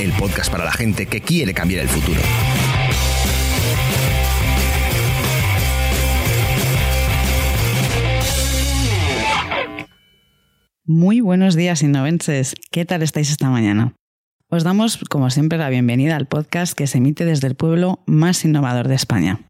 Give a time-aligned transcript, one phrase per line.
[0.00, 2.18] El podcast para la gente que quiere cambiar el futuro.
[10.86, 12.54] Muy buenos días, innovenses.
[12.70, 13.92] ¿Qué tal estáis esta mañana?
[14.48, 18.46] Os damos, como siempre, la bienvenida al podcast que se emite desde el pueblo más
[18.46, 19.42] innovador de España.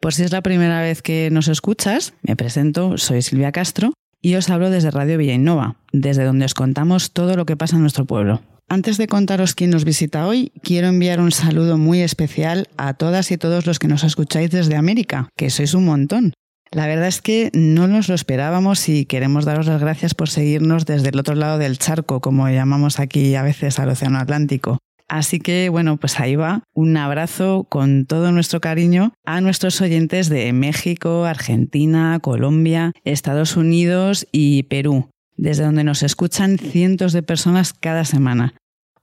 [0.00, 3.92] Por si es la primera vez que nos escuchas, me presento, soy Silvia Castro
[4.24, 7.76] y os hablo desde Radio Villa Innova, desde donde os contamos todo lo que pasa
[7.76, 8.40] en nuestro pueblo.
[8.70, 13.30] Antes de contaros quién nos visita hoy, quiero enviar un saludo muy especial a todas
[13.30, 16.32] y todos los que nos escucháis desde América, que sois un montón.
[16.70, 20.86] La verdad es que no nos lo esperábamos y queremos daros las gracias por seguirnos
[20.86, 24.78] desde el otro lado del charco, como llamamos aquí a veces al Océano Atlántico.
[25.08, 30.28] Así que bueno, pues ahí va un abrazo con todo nuestro cariño a nuestros oyentes
[30.28, 37.74] de México, Argentina, Colombia, Estados Unidos y Perú, desde donde nos escuchan cientos de personas
[37.74, 38.54] cada semana.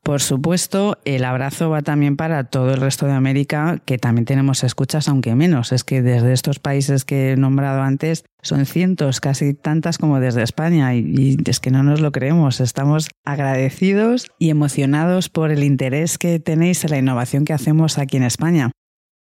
[0.03, 4.63] Por supuesto, el abrazo va también para todo el resto de América, que también tenemos
[4.63, 5.71] escuchas, aunque menos.
[5.71, 10.41] Es que desde estos países que he nombrado antes son cientos, casi tantas como desde
[10.41, 12.61] España, y, es que no nos lo creemos.
[12.61, 18.17] Estamos agradecidos y emocionados por el interés que tenéis en la innovación que hacemos aquí
[18.17, 18.71] en España.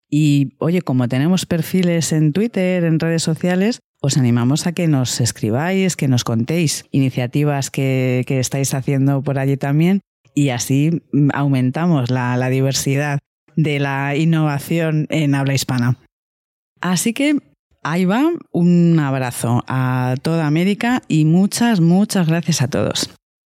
[0.09, 5.19] Y oye, como tenemos perfiles en Twitter, en redes sociales, os animamos a que nos
[5.19, 10.00] escribáis, que nos contéis iniciativas que, estáis haciendo por allí también
[10.39, 13.19] y así mm, aumentamos la, diversidad
[13.57, 15.97] de la innovación en habla hispana.
[16.79, 17.35] Así que
[17.83, 23.09] ahí va un abrazo a toda América y muchas, muchas gracias a todos.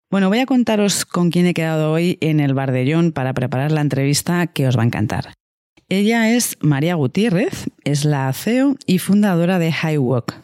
[0.09, 3.35] Bueno, voy a contaros con quién he quedado hoy en el Bar de John para
[3.35, 5.33] preparar la entrevista que os va a encantar.
[5.89, 10.41] Ella es María Gutiérrez, es la CEO y fundadora de HighWalk.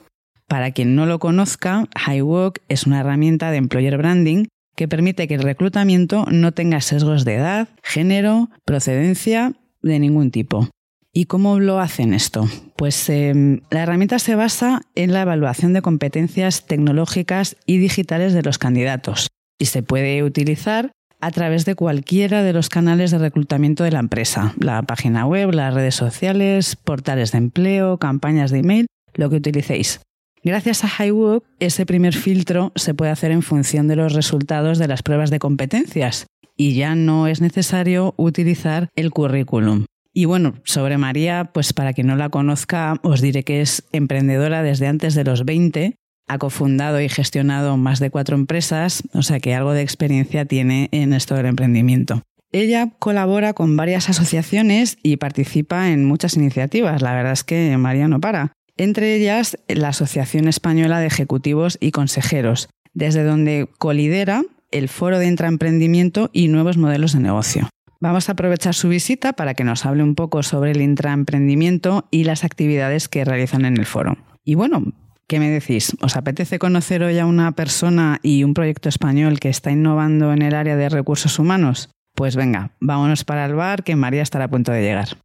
[0.47, 4.45] Para quien no lo conozca, HighWalk es una herramienta de employer branding
[4.75, 10.69] que permite que el reclutamiento no tenga sesgos de edad, género, procedencia de ningún tipo.
[11.13, 12.50] ¿Y cómo lo hacen esto?
[12.75, 18.44] Pues em, la herramienta se basa en la evaluación de competencias tecnológicas y digitales de
[18.44, 19.28] los candidatos
[19.58, 20.91] y se puede utilizar
[21.22, 25.52] a través de cualquiera de los canales de reclutamiento de la empresa, la página web,
[25.53, 30.02] las redes sociales, portales de empleo, campañas de email, lo que utilicéis.
[30.45, 34.88] Gracias a HighWalk, ese primer filtro se puede hacer en función de los resultados de
[34.88, 39.85] las pruebas de competencias y ya no es necesario utilizar el currículum.
[40.13, 44.61] Y bueno, sobre María, pues para quien no la conozca, os diré que es emprendedora
[44.61, 45.95] desde antes de los 20,
[46.28, 50.89] ha cofundado y gestionado más de cuatro empresas, o sea que algo de experiencia tiene
[50.91, 52.22] en esto del emprendimiento.
[52.51, 57.01] Ella colabora con varias asociaciones y participa en muchas iniciativas.
[57.01, 61.91] La verdad es que María no para entre ellas la Asociación Española de Ejecutivos y
[61.91, 67.69] Consejeros, desde donde colidera el Foro de Intraemprendimiento y Nuevos Modelos de Negocio.
[68.02, 72.25] Vamos a aprovechar su visita para que nos hable un poco sobre el intraemprendimiento y
[72.25, 74.18] las actividades que realizan en el foro.
[74.44, 74.94] Y bueno,
[75.28, 75.96] ¿qué me decís?
[76.02, 80.41] ¿Os apetece conocer hoy a una persona y un proyecto español que está innovando en
[80.41, 81.90] el área de recursos humanos?
[82.16, 85.18] Pues venga, vámonos para el bar que María estará a punto de llegar.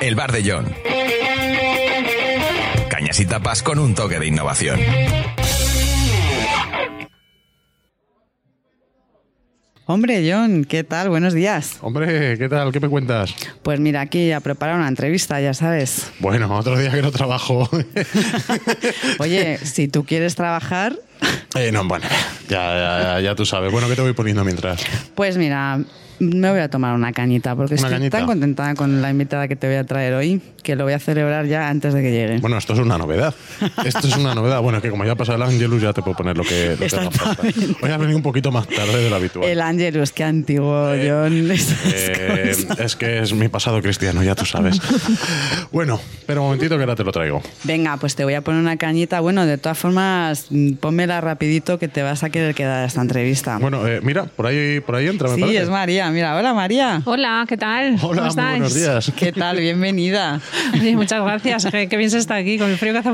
[0.00, 0.74] El Bar de John.
[2.88, 4.80] Cañas y tapas con un toque de innovación.
[9.86, 11.10] Hombre, John, ¿qué tal?
[11.10, 11.76] Buenos días.
[11.82, 12.72] Hombre, ¿qué tal?
[12.72, 13.34] ¿Qué me cuentas?
[13.62, 16.10] Pues mira, aquí a preparar una entrevista, ya sabes.
[16.20, 17.68] Bueno, otro día que no trabajo.
[19.18, 20.96] Oye, si tú quieres trabajar...
[21.54, 22.06] Eh, no, bueno,
[22.48, 23.70] ya, ya, ya tú sabes.
[23.70, 24.82] Bueno, ¿qué te voy poniendo mientras?
[25.14, 25.78] Pues mira,
[26.18, 29.66] me voy a tomar una cañita porque estoy tan contenta con la invitada que te
[29.66, 32.38] voy a traer hoy que lo voy a celebrar ya antes de que llegue.
[32.38, 33.34] Bueno, esto es una novedad.
[33.84, 34.62] Esto es una novedad.
[34.62, 37.42] Bueno, que como ya pasa el Angelus ya te puedo poner lo que, lo falta.
[37.80, 39.48] Voy a venir un poquito más tarde de lo habitual.
[39.48, 41.50] El Angelus, qué antiguo, eh, John.
[41.84, 44.80] Eh, es que es mi pasado cristiano, ya tú sabes.
[45.70, 47.42] Bueno, pero un momentito que ahora te lo traigo.
[47.64, 49.20] Venga, pues te voy a poner una cañita.
[49.20, 50.46] Bueno, de todas formas,
[50.80, 53.58] pónmela rapidito que te vas a querer quedar esta entrevista.
[53.58, 56.03] Bueno, eh, mira, por ahí, por ahí entra, me Sí, es María.
[56.04, 56.10] María.
[56.12, 57.02] Mira, hola María.
[57.04, 57.96] Hola, ¿qué tal?
[58.02, 58.50] Hola, ¿Cómo estáis?
[58.58, 59.12] buenos días.
[59.16, 59.58] ¿Qué tal?
[59.58, 60.40] Bienvenida.
[60.74, 61.66] Oye, muchas gracias.
[61.70, 63.10] Qué, qué bien se está aquí con el frío que hace.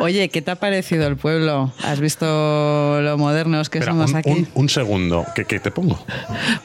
[0.00, 1.72] Oye, ¿qué te ha parecido el pueblo?
[1.84, 4.30] ¿Has visto lo modernos que Espera, somos un, aquí?
[4.30, 5.24] un- un segundo.
[5.34, 5.98] ¿Qué, qué te pongo?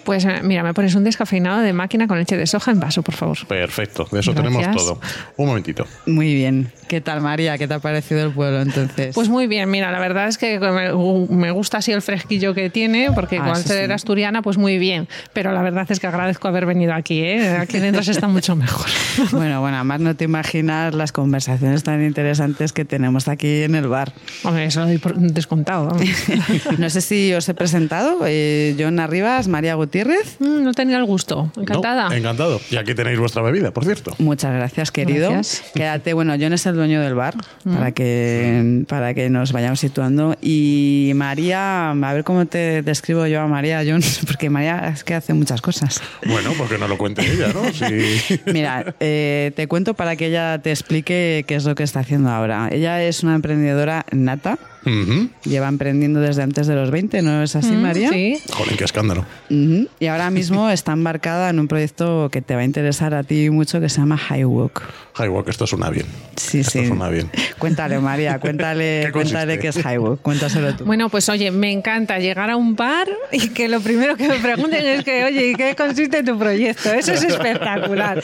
[0.03, 3.01] Pues eh, mira, me pones un descafeinado de máquina con leche de soja en vaso,
[3.01, 3.37] por favor.
[3.47, 4.53] Perfecto, de eso Gracias.
[4.53, 4.99] tenemos todo.
[5.37, 5.85] Un momentito.
[6.05, 6.71] Muy bien.
[6.91, 7.57] ¿Qué tal, María?
[7.57, 9.15] ¿Qué te ha parecido el pueblo entonces?
[9.15, 13.13] Pues muy bien, mira, la verdad es que me, gusta así el fresquillo que tiene,
[13.15, 13.93] porque Ah, con eso ser sí.
[13.93, 15.07] asturiana, pues muy bien.
[15.31, 17.55] Pero la verdad es que agradezco haber venido aquí, ¿eh?
[17.55, 18.87] Aquí dentro se está mucho mejor.
[19.31, 23.87] Bueno, bueno, además no te imaginas las conversaciones tan interesantes que tenemos aquí en el
[23.87, 24.11] bar.
[24.43, 25.85] Hombre, eso lo doy por descontado.
[25.85, 26.03] vamos.
[26.77, 28.19] No sé si os he presentado.
[28.25, 30.37] eh, John Arribas, María Gutiérrez.
[30.39, 31.51] Mm, no tenía el gusto.
[31.55, 32.09] Encantada.
[32.09, 32.59] No, encantado.
[32.69, 34.13] Y aquí tenéis vuestra bebida, por cierto.
[34.17, 35.31] Muchas gracias, querido.
[35.31, 35.63] Gracias.
[35.73, 40.35] Quédate, bueno, John es el dueño del bar, para, que, para que nos vayamos situando.
[40.41, 45.13] Y María, a ver cómo te describo yo a María, John, porque María es que
[45.13, 46.01] hace muchas cosas.
[46.25, 47.63] Bueno, porque no lo cuente ella, ¿no?
[47.71, 48.41] Sí.
[48.51, 52.29] Mira, eh, te cuento para que ella te explique qué es lo que está haciendo
[52.29, 52.69] ahora.
[52.71, 55.29] Ella es una emprendedora nata, Ujú.
[55.43, 58.09] lleva emprendiendo desde antes de los 20, ¿no es así, Mm, María?
[58.09, 58.37] Sí.
[58.51, 59.25] Jolín, qué escándalo.
[59.49, 63.49] Y ahora mismo está embarcada en un proyecto que te va a interesar a ti
[63.49, 64.81] mucho que se llama High Walk.
[65.19, 66.05] Highwalk, esto suena bien.
[66.37, 66.87] Sí, esto sí.
[66.87, 67.29] suena bien.
[67.59, 70.21] Cuéntale, María, cuéntale, ¿Qué cuéntale qué es High Walk.
[70.21, 70.85] Cuéntaselo tú.
[70.85, 74.39] Bueno, pues oye, me encanta llegar a un bar y que lo primero que me
[74.39, 76.91] pregunten es que, oye, ¿y qué consiste tu proyecto?
[76.93, 78.23] Eso es espectacular.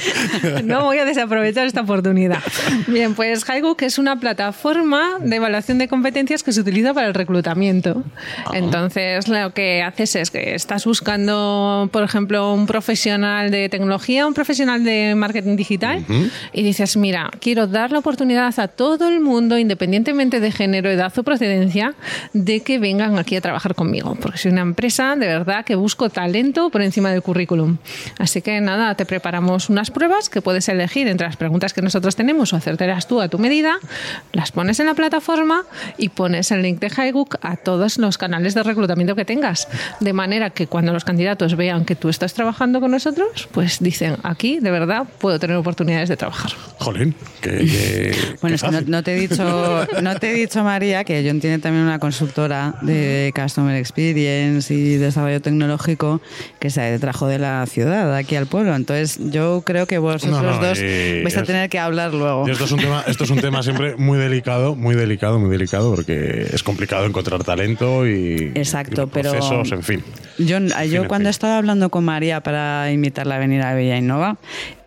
[0.63, 2.39] No voy a desaprovechar esta oportunidad.
[2.87, 7.13] Bien, pues Highbook es una plataforma de evaluación de competencias que se utiliza para el
[7.13, 8.05] reclutamiento.
[8.53, 14.33] Entonces, lo que haces es que estás buscando, por ejemplo, un profesional de tecnología, un
[14.33, 16.05] profesional de marketing digital,
[16.53, 21.11] y dices, mira, quiero dar la oportunidad a todo el mundo, independientemente de género, edad
[21.17, 21.95] o procedencia,
[22.31, 24.15] de que vengan aquí a trabajar conmigo.
[24.15, 27.75] Porque soy una empresa de verdad que busco talento por encima del currículum.
[28.19, 32.15] Así que nada, te preparamos unas pruebas que puedes elegir entre las preguntas que nosotros
[32.15, 33.79] tenemos o hacértelas tú a tu medida,
[34.31, 35.65] las pones en la plataforma
[35.97, 39.67] y pones el link de Highbook a todos los canales de reclutamiento que tengas.
[39.99, 44.17] De manera que cuando los candidatos vean que tú estás trabajando con nosotros, pues dicen,
[44.23, 46.51] aquí de verdad puedo tener oportunidades de trabajar.
[46.79, 47.49] Jolín, que.
[47.57, 51.23] que- Bueno, qué es que no, te he dicho, no te he dicho, María, que
[51.27, 56.21] John tiene también una consultora de Customer Experience y desarrollo tecnológico
[56.59, 58.75] que se trajo de la ciudad aquí al pueblo.
[58.75, 62.13] Entonces, yo creo que vosotros No, no, dos y vais a es- tener que hablar
[62.13, 62.47] luego.
[62.47, 65.93] Esto es un tema, esto es un tema siempre muy delicado, muy delicado, muy delicado,
[65.95, 70.03] porque es complicado encontrar talento y, Exacto, y pero- procesos, en fin.
[70.37, 74.37] Yo fin, cuando estaba hablando con María para invitarla a venir a Villa Innova,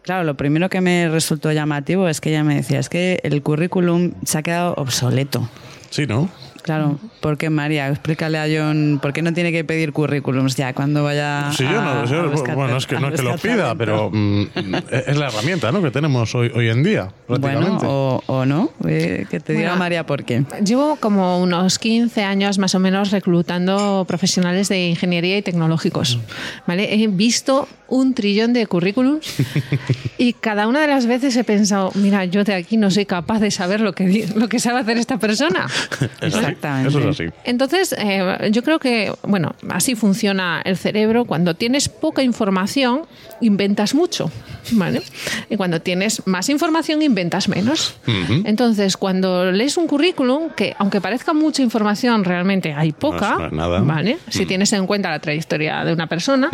[0.03, 3.43] claro, lo primero que me resultó llamativo es que ella me decía, es que el
[3.43, 5.49] currículum se ha quedado obsoleto.
[5.91, 6.29] Sí, ¿no?
[6.63, 7.89] Claro, ¿por qué María?
[7.89, 11.81] Explícale a John por qué no tiene que pedir currículums ya cuando vaya Sí, yo
[11.83, 12.21] no, yo-
[12.51, 14.43] a bueno, es que no es que lo pida, pero mm,
[15.09, 15.83] es la herramienta ¿no?
[15.83, 17.87] que tenemos hoy, hoy en día, Bueno, prácticamente.
[17.89, 20.45] o, o no, Eh, que te diga Bueno, María por qué.
[20.65, 26.19] Llevo como unos 15 años más o menos reclutando profesionales de ingeniería y tecnológicos.
[26.67, 26.95] ¿vale?
[26.95, 29.27] He visto un trillón de currículums
[30.19, 33.41] y cada una de las veces he pensado, mira, yo de aquí no soy capaz
[33.41, 35.67] de saber lo que, lo que sabe hacer esta persona.
[36.21, 36.89] Exactamente.
[36.89, 37.25] Eso es así.
[37.45, 41.25] Entonces, eh, yo creo que, bueno, así funciona el cerebro.
[41.25, 43.03] Cuando tienes poca información,
[43.41, 44.31] inventas mucho,
[44.73, 45.03] ¿vale?
[45.49, 47.97] Y cuando tienes más información, inventas menos.
[48.45, 53.81] Entonces, cuando lees un currículum, que aunque parezca mucha información, realmente hay poca, No nada.
[53.81, 54.19] ¿vale?
[54.29, 56.51] Si tienes en cuenta la trayectoria de una persona,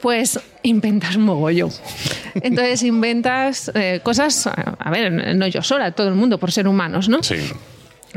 [0.00, 1.70] pues inventas mogollón.
[2.34, 7.08] Entonces, inventas eh, cosas, a ver, no yo sola, todo el mundo, por ser humanos,
[7.08, 7.22] ¿no?
[7.22, 7.36] Sí.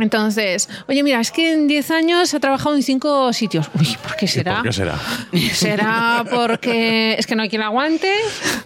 [0.04, 3.70] Entonces, oye, mira, es que en 10 años ha trabajado en cinco sitios.
[3.80, 4.56] Uy, ¿por qué ¿Y será?
[4.56, 5.00] por qué será?
[5.54, 8.12] ¿Será porque es que no hay quien aguante?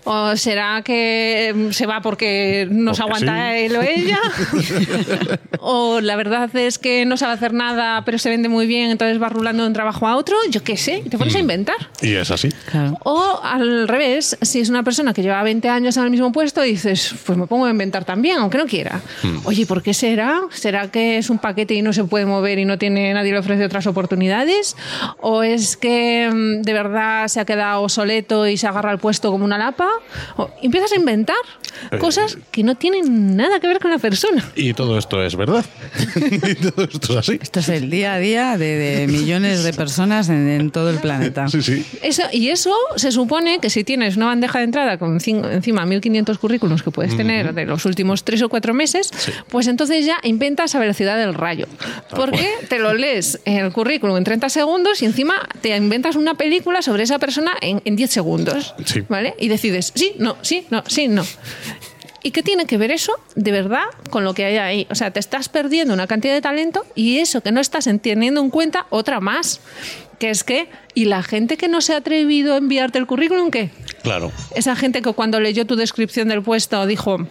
[0.05, 3.59] ¿O será que se va porque no se Porque aguanta sí.
[3.65, 4.19] él o ella?
[5.59, 9.21] ¿O la verdad es que no sabe hacer nada, pero se vende muy bien, entonces
[9.21, 10.35] va rulando de un trabajo a otro?
[10.49, 11.19] Yo qué sé, y te Mm.
[11.19, 11.75] pones a inventar.
[12.01, 12.49] Y es así.
[12.69, 12.97] Claro.
[13.03, 16.61] O al revés, si es una persona que lleva 20 años en el mismo puesto,
[16.61, 19.01] dices, pues me pongo a inventar también, aunque no quiera.
[19.45, 20.41] Oye, ¿por qué será?
[20.51, 23.39] ¿Será que es un paquete y no se puede mover y no tiene nadie le
[23.39, 24.75] ofrece otras oportunidades?
[25.19, 29.31] ¿O es que mm, de verdad se ha quedado soleto y se agarra al puesto
[29.31, 29.89] como una lapa?
[30.37, 31.35] O empiezas a inventar
[31.91, 31.97] Eh.
[31.97, 34.43] cosas que no tienen nada que ver con la persona.
[34.55, 35.65] Y todo esto es verdad.
[36.15, 37.39] y todo esto es así.
[37.41, 40.97] Esto es el día a día de, de millones de personas en, en todo el
[40.99, 41.47] planeta.
[41.47, 41.85] Sí, sí.
[42.01, 45.85] Eso, y eso se supone que si tienes una bandeja de entrada con cin- encima
[45.85, 49.11] 1.500 currículums que puedes tener de los últimos tres o cuatro meses,
[49.49, 51.67] pues entonces ya inventas a velocidad velocidad del rayo.
[52.09, 56.35] Porque te lo lees en el currículum en 30 segundos y encima te inventas una
[56.35, 58.73] película sobre esa persona en, en 10 segundos.
[58.85, 59.03] Sí.
[59.09, 59.35] ¿Vale?
[59.39, 61.23] Y decides, sí, no, sí, no, sí, no.
[62.25, 64.87] ¿Y qué tiene que ver eso de verdad con lo que hay ahí?
[64.89, 68.39] O sea, te estás perdiendo una cantidad de talento y eso que no estás teniendo
[68.39, 69.59] en cuenta, otra más.
[70.19, 73.51] Que es que, ¿y la gente que no se ha atrevido a enviarte el currículum
[73.51, 73.71] qué?
[74.03, 74.31] Claro.
[74.55, 77.27] Esa gente que cuando leyó tu descripción del puesto dijo,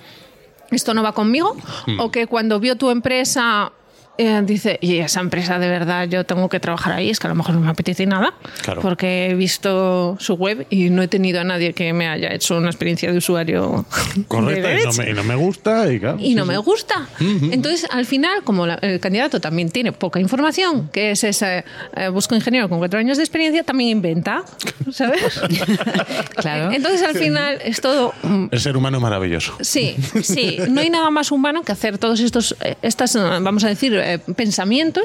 [0.76, 1.56] esto no va conmigo,
[1.98, 3.72] o que cuando vio tu empresa
[4.18, 7.30] eh, dice, y esa empresa de verdad yo tengo que trabajar ahí, es que a
[7.30, 8.80] lo mejor no me apetece nada, Claro.
[8.82, 12.56] porque he visto su web y no he tenido a nadie que me haya hecho
[12.56, 13.84] una experiencia de usuario
[14.16, 15.92] de Correcto, y no, leche me, y no me gusta.
[15.92, 17.08] Y, claro, y no sí, me gusta.
[17.20, 21.64] Entonces, al final, como la- el candidato también tiene poca información, que es ese
[21.96, 24.42] eh, busco ingeniero con cuatro años de experiencia, también inventa,
[24.92, 25.40] ¿sabes?
[26.36, 26.72] Claro.
[26.72, 28.12] Entonces, al final, es todo...
[28.50, 29.56] El ser humano es maravilloso.
[29.60, 30.58] Sí, sí.
[30.68, 34.18] No hay nada más humano que hacer todos estos, eh, estas, vamos a decir, eh,
[34.36, 35.04] pensamientos,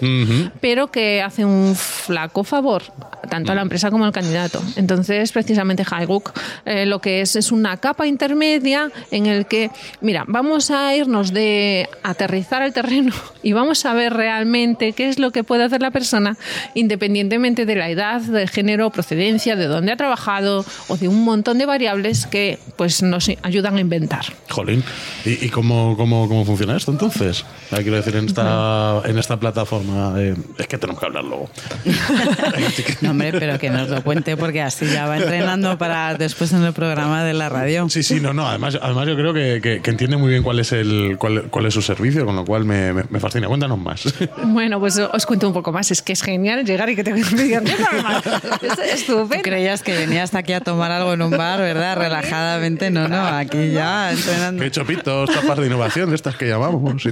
[0.62, 2.84] pero que hace un flaco favor
[3.28, 4.62] tanto a la empresa como al candidato.
[4.76, 6.32] Entonces, precisamente Highbook
[6.66, 9.70] eh, lo que es es una capa intermedia en el que,
[10.02, 13.14] mira, vamos a irnos de aterrizar al terreno
[13.44, 16.38] y vamos a ver realmente qué es lo que puede hacer la persona
[16.74, 21.58] independientemente de la edad, del género, procedencia, de dónde ha trabajado o de un montón
[21.58, 24.26] de variables que pues nos ayudan a inventar.
[24.50, 24.84] Jolín.
[25.26, 27.46] ¿Y, y cómo, cómo, cómo funciona esto entonces?
[27.72, 30.14] Ah, quiero decir, en esta, en esta plataforma.
[30.18, 31.50] eh, es que tenemos que hablar luego.
[33.02, 36.64] No, hombre, pero que nos lo cuente porque así ya va entrenando para después en
[36.64, 37.90] el programa de la radio.
[37.90, 38.48] Sí, sí, no, no.
[38.48, 41.66] Además, además yo creo que, que- que entiende muy bien cuál es el cuál, cuál
[41.68, 43.48] es su servicio, con lo cual me, me- me fascina.
[43.48, 44.04] Cuéntanos más.
[44.58, 45.92] Bueno, pues os cuento un poco más.
[45.92, 48.26] Es que es genial llegar y que te digan, "Cuéntame más".
[48.26, 49.44] Es Tú estupendo.
[49.44, 51.98] creías que venías aquí a tomar algo en un bar, ¿verdad?
[51.98, 52.90] Relajadamente.
[52.90, 54.64] No, no, aquí ya entrenando.
[54.64, 57.04] Qué chopitos, tapas de innovación, de estas que llamamos.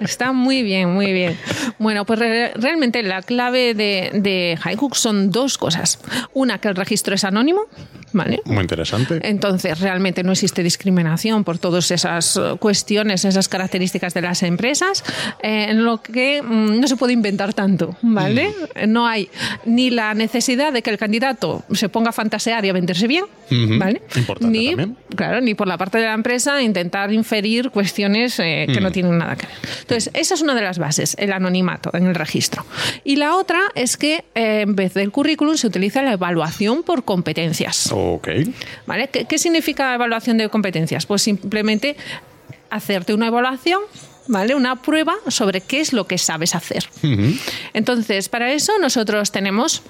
[0.00, 1.36] Está muy bien, muy bien.
[1.78, 5.98] Bueno, pues re- realmente la clave de, de Highhook son dos cosas.
[6.34, 7.62] Una, que el registro es anónimo,
[8.12, 8.40] ¿vale?
[8.44, 9.18] Muy interesante.
[9.22, 15.02] Entonces, realmente no existe discriminación por todas esas eh, cuestiones, esas características de las empresas,
[15.42, 18.52] eh, en lo que mm, no se puede inventar tanto, ¿vale?
[18.86, 19.28] No hay
[19.64, 23.24] ni la necesidad de que el candidato se ponga a fantasear y a venderse bien.
[23.78, 24.00] ¿vale?
[24.16, 24.96] Importante ni, también.
[25.14, 28.92] Claro, ni por la parte de la empresa intentar inferir cuestiones eh, que no Mm.
[28.92, 29.56] tienen nada que ver.
[29.80, 32.66] Entonces, esa es una de las bases, el anonimato en el registro.
[33.04, 37.04] Y la otra es que eh, en vez del currículum se utiliza la evaluación por
[37.04, 37.90] competencias.
[37.92, 38.28] Ok.
[38.86, 39.08] ¿Vale?
[39.08, 41.06] ¿Qué, qué significa evaluación de competencias?
[41.06, 41.96] Pues simplemente
[42.68, 43.80] hacerte una evaluación,
[44.26, 44.54] ¿vale?
[44.54, 46.88] Una prueba sobre qué es lo que sabes hacer.
[47.74, 49.82] Entonces, para eso nosotros tenemos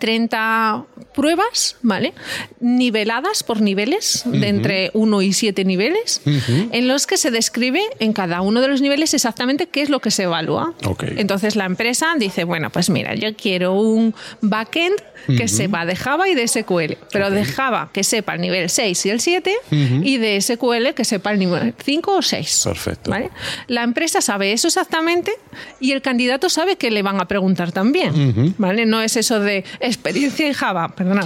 [0.00, 2.12] 30 pruebas, ¿vale?
[2.58, 8.12] Niveladas por niveles, de entre 1 y 7 niveles, en los que se describe en
[8.12, 10.74] cada uno de los niveles exactamente qué es lo que se evalúa.
[11.16, 16.28] Entonces la empresa dice, bueno, pues mira, yo quiero un backend que sepa de Java
[16.28, 20.16] y de SQL, pero de Java que sepa el nivel 6 y el 7 y
[20.16, 22.62] de SQL que sepa el nivel 5 o 6.
[22.64, 23.10] Perfecto.
[23.10, 23.30] ¿vale?
[23.66, 25.32] La empresa sabe eso exactamente
[25.78, 28.54] y el candidato sabe que le van a preguntar también.
[28.58, 28.86] ¿vale?
[28.86, 31.24] No es eso de experiencia en Java, perdona.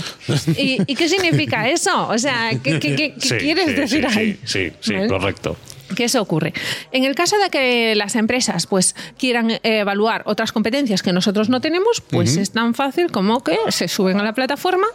[0.56, 2.08] ¿Y, y qué significa eso?
[2.08, 4.38] O sea, ¿qué, qué- qué- qué Sí, quieres sí, decir sí, ahí?
[4.44, 5.56] Sí, sí, correcto.
[5.94, 6.52] ¿Qué se ocurre?
[6.92, 11.48] En el caso de que las empresas pues quieran eh, evaluar otras competencias que nosotros
[11.48, 14.86] no tenemos, pues es tan fácil como que se suben a la plataforma,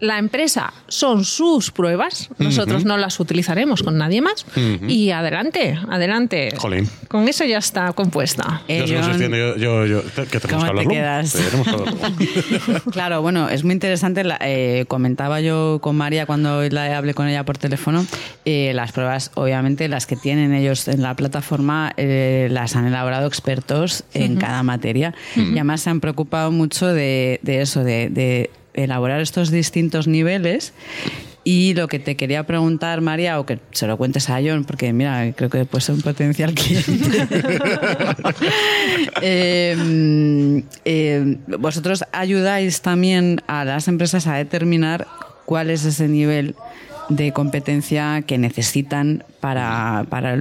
[0.00, 4.44] la empresa son sus pruebas, nosotros no las utilizaremos con nadie más
[4.88, 6.52] y adelante, adelante.
[6.56, 6.88] Jolín.
[7.08, 8.62] Con eso ya está compuesta.
[8.68, 11.36] Eh, yo yo, yo, yo- ¿qué tenemos ¿Cómo que te quedas?
[12.92, 14.24] Claro, bueno, es muy interesante.
[14.24, 18.06] la- eh, comentaba yo con María cuando la hablé con ella por teléfono.
[18.44, 23.26] eh, las pruebas, obviamente, las que tienen ellos en la plataforma, eh, las han elaborado
[23.26, 25.14] expertos en cada materia.
[25.36, 30.72] Y además se han preocupado mucho de, de eso, de, de elaborar estos distintos niveles.
[31.48, 34.92] Y lo que te quería preguntar, María, o que se lo cuentes a John, porque
[34.92, 37.28] mira, creo que puede ser un potencial cliente.
[39.22, 45.06] Eh, eh, vosotros ayudáis también a las empresas a determinar
[45.44, 46.56] cuál es ese nivel
[47.08, 50.36] de competencia que necesitan para, para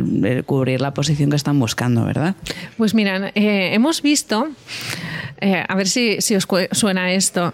[0.46, 2.36] cubrir la posición que están buscando, ¿verdad?
[2.78, 4.50] Pues mira, eh, hemos visto,
[5.42, 7.54] eh, a ver si, si os suena esto,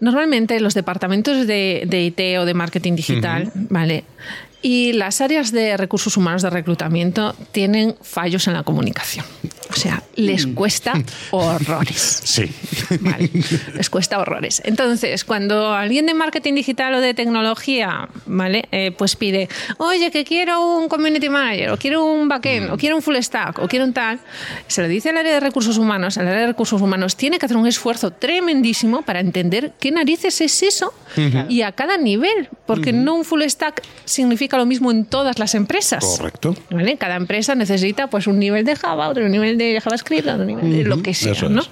[0.00, 4.04] normalmente los departamentos de, de IT o de marketing digital, ¿vale?
[4.60, 9.24] Y las áreas de recursos humanos de reclutamiento tienen fallos en la comunicación.
[9.70, 10.94] O sea, les cuesta
[11.30, 12.22] horrores.
[12.24, 12.50] Sí.
[13.00, 13.30] Vale,
[13.74, 14.62] les cuesta horrores.
[14.64, 18.64] Entonces, cuando alguien de marketing digital o de tecnología, ¿vale?
[18.72, 22.96] Eh, pues pide, oye, que quiero un community manager, o quiero un backend, o quiero
[22.96, 24.18] un full stack, o quiero un tal,
[24.66, 27.46] se lo dice al área de recursos humanos, el área de recursos humanos tiene que
[27.46, 30.94] hacer un esfuerzo tremendísimo para entender qué narices es eso
[31.48, 35.54] y a cada nivel, porque no un full stack significa lo mismo en todas las
[35.54, 36.04] empresas.
[36.16, 36.56] Correcto.
[36.70, 36.96] ¿Vale?
[36.96, 40.84] Cada empresa necesita pues un nivel de Java, otro nivel de JavaScript, otro nivel de
[40.84, 41.60] lo que sea, eso ¿no?
[41.62, 41.68] es.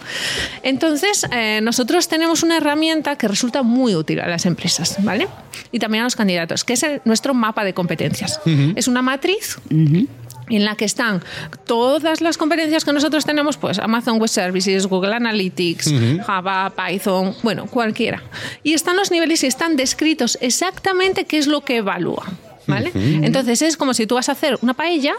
[0.62, 5.28] Entonces, eh, nosotros tenemos una herramienta que resulta muy útil a las empresas, ¿vale?
[5.72, 8.40] Y también a los candidatos, que es el- nuestro mapa de competencias.
[8.74, 9.58] Es una matriz
[10.48, 11.22] en la que están
[11.66, 15.92] todas las competencias que nosotros tenemos, pues Amazon Web Services, Google Analytics,
[16.24, 18.22] Java, Python, bueno, cualquiera.
[18.62, 22.24] Y están los niveles y están descritos exactamente qué es lo que evalúa.
[22.66, 22.90] ¿Vale?
[22.94, 25.14] Entonces es como si tú vas a hacer una paella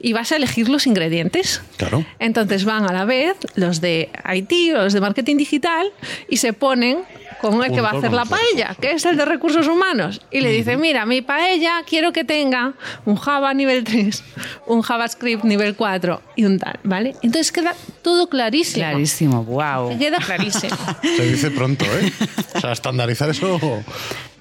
[0.00, 1.62] y vas a elegir los ingredientes.
[1.76, 2.04] Claro.
[2.18, 5.90] Entonces van a la vez los de IT o los de marketing digital
[6.28, 6.98] y se ponen
[7.40, 10.20] con el que va a hacer la paella, que es el de recursos humanos.
[10.30, 14.24] Y le dice, mira, mi paella quiero que tenga un Java nivel 3,
[14.66, 17.14] un JavaScript nivel 4 y un tal, ¿vale?
[17.22, 18.84] Entonces queda todo clarísimo.
[18.84, 19.96] Clarísimo, wow.
[19.98, 20.76] Queda clarísimo.
[21.16, 22.12] Se dice pronto, ¿eh?
[22.54, 23.58] O sea, estandarizar eso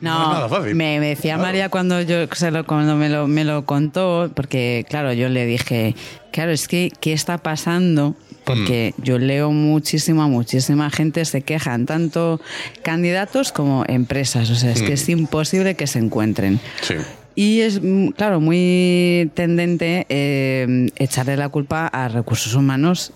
[0.01, 0.75] no, es nada fácil.
[0.75, 1.43] me, me decía Claro.
[1.47, 5.45] María cuando yo se lo, cuando me lo, me lo contó, porque claro, yo le
[5.45, 5.95] dije,
[6.31, 8.15] claro, es que ¿qué está pasando?
[8.43, 9.01] Porque Mm.
[9.03, 12.39] yo leo muchísima, muchísima gente se quejan, tanto
[12.81, 14.49] candidatos como empresas.
[14.49, 16.59] O sea, es que es imposible que se encuentren.
[16.81, 16.93] Sí.
[17.35, 23.11] Y es, mm, claro, muy tendente eh, echarle la culpa a recursos humanos.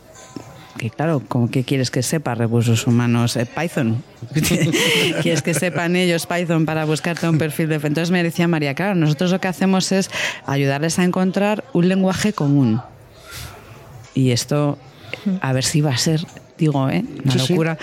[0.81, 4.03] Que claro, como que quieres que sepa recursos humanos eh, Python?
[5.21, 7.75] ¿Quieres que sepan ellos Python para buscarte un perfil de...
[7.75, 10.09] Entonces me decía María, claro, nosotros lo que hacemos es
[10.47, 12.81] ayudarles a encontrar un lenguaje común.
[14.15, 14.79] Y esto,
[15.41, 16.25] a ver si va a ser,
[16.61, 17.03] digo, ¿eh?
[17.23, 17.49] Una Sí, sí.
[17.53, 17.77] locura.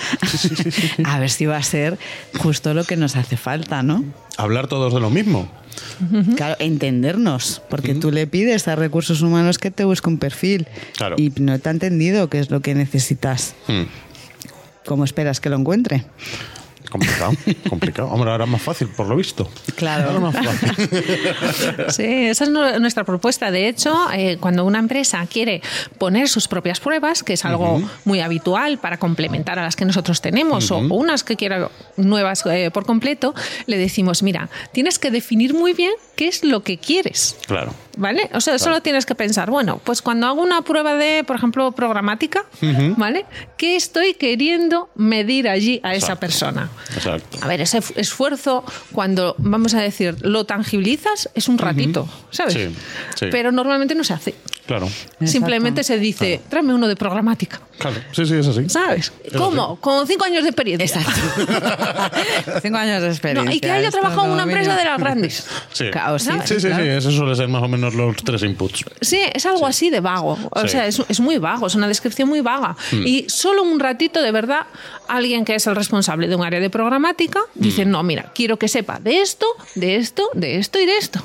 [1.05, 1.99] a ver si va a ser
[2.39, 4.05] justo lo que nos hace falta, ¿no?
[4.37, 5.49] Hablar todos de lo mismo.
[6.37, 10.67] Claro, entendernos, porque tú le pides a recursos humanos que te busque un perfil
[10.97, 11.17] Claro.
[11.19, 13.55] y no te ha entendido qué es lo que necesitas.
[13.69, 13.83] Hmm.
[14.87, 16.05] ¿Cómo esperas que lo encuentre?
[16.91, 17.33] Complicado,
[17.69, 18.09] complicado.
[18.09, 19.49] Hombre, ahora es más fácil, por lo visto.
[19.77, 20.09] Claro.
[20.11, 20.89] Ahora más fácil.
[21.89, 23.51] Sí, esa es nu- nuestra propuesta.
[23.51, 25.63] De hecho, eh, cuando una empresa quiere
[25.99, 30.21] poner sus propias pruebas, que es algo muy habitual para complementar a las que nosotros
[30.21, 33.35] tenemos, o unas que quiera nuevas eh, por completo,
[33.67, 37.37] le decimos, mira, tienes que definir muy bien qué es lo que quieres.
[37.47, 37.73] Claro.
[38.01, 38.31] ¿Vale?
[38.33, 41.73] O sea, solo tienes que pensar, bueno, pues cuando hago una prueba de, por ejemplo,
[41.73, 42.45] programática,
[42.97, 43.27] ¿vale?
[43.57, 46.71] ¿Qué estoy queriendo medir allí a esa persona?
[46.95, 47.39] Exacto.
[47.43, 52.55] A ver, ese fu- esfuerzo, cuando vamos a decir, lo tangibilizas, es un ratito, ¿sabes?
[52.55, 52.69] Sí,
[53.17, 53.27] sí.
[53.33, 54.35] Pero normalmente no se hace.
[54.67, 54.87] Claro.
[55.25, 57.59] Simplemente se dice, tráeme uno de programática.
[57.79, 57.97] Claro.
[58.13, 58.69] Sí, sí, es así.
[58.69, 59.13] ¿Sabes?
[59.37, 59.77] ¿Cómo?
[59.81, 61.01] Con cinco años de experiencia.
[61.01, 61.21] Exacto.
[62.63, 63.51] Cinco años de experiencia.
[63.51, 64.79] No, y que haya trabajado en una empresa mínimo.
[64.79, 65.47] de las grandes.
[65.73, 65.87] Sí.
[65.91, 66.85] Claro, sí, Sí, sí, sí, claro.
[66.85, 68.85] Eso suele ser más o menos los tres inputs.
[69.01, 70.39] Sí, es algo así de vago.
[70.51, 70.69] O Sí.
[70.69, 72.77] sea, es, es muy vago, es una descripción muy vaga.
[72.93, 74.67] Y solo un ratito, de verdad,
[75.09, 78.69] alguien que es el responsable de un área de programática dice, no, mira, quiero que
[78.69, 81.21] sepa de esto, de esto, de esto y de esto.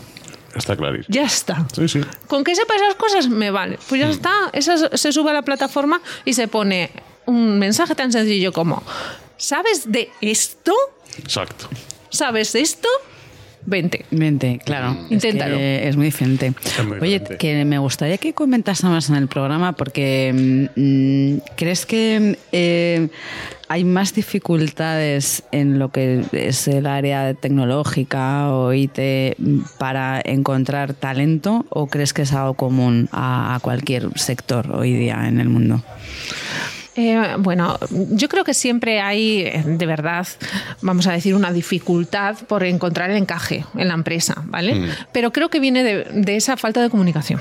[0.56, 1.08] Está clarísimo.
[1.14, 1.66] Ya está.
[1.74, 2.02] Sí, sí.
[2.28, 3.80] Con que sepa esas cosas me vale.
[3.90, 4.32] Pues ya está.
[4.54, 6.92] Esa se sube a la plataforma y se pone
[7.26, 8.84] un mensaje tan sencillo como,
[9.38, 10.74] ¿sabes de esto?
[11.18, 11.68] Exacto.
[12.10, 12.88] ¿Sabes de esto?
[13.66, 14.06] Vente.
[14.12, 14.98] Vente, claro.
[15.06, 15.58] es Inténtalo.
[15.58, 16.54] que Es muy diferente.
[16.66, 17.38] Es muy Oye, diferente.
[17.38, 23.08] que me gustaría que comentásemos en el programa porque mm, ¿crees que eh,
[23.70, 29.00] hay más dificultades en lo que es el área tecnológica o IT
[29.38, 34.94] mm, para encontrar talento o crees que es algo común a, a cualquier sector hoy
[34.94, 35.84] día en el mundo?
[36.96, 37.80] Eh, bueno,
[38.12, 40.28] yo creo que siempre hay, de verdad,
[40.82, 44.90] vamos a decir, una dificultad por encontrar el encaje en la empresa, ¿vale?
[45.12, 47.40] Pero creo que viene de, de esa falta de comunicación,